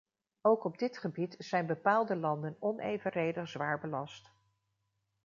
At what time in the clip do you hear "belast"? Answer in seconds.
3.79-4.31